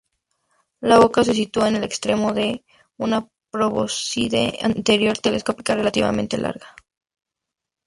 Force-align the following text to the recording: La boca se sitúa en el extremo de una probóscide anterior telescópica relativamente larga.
La 0.79 0.97
boca 0.97 1.23
se 1.23 1.35
sitúa 1.35 1.67
en 1.69 1.75
el 1.75 1.83
extremo 1.83 2.33
de 2.33 2.65
una 2.97 3.27
probóscide 3.51 4.57
anterior 4.63 5.15
telescópica 5.19 5.75
relativamente 5.75 6.39
larga. 6.39 6.75